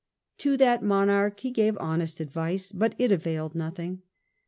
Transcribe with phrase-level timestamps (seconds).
[0.39, 4.01] To that monarch he gave honest advice, but it availed nothing.